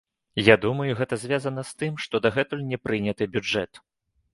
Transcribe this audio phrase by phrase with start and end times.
[0.39, 3.71] Я думаю, гэта звязана з тым, што дагэтуль не прыняты бюджэт.